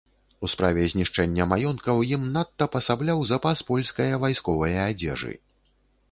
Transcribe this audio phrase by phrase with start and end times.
[0.45, 5.33] У справе знішчэння маёнткаў ім надта пасабляў запас польскае вайсковае адзежы.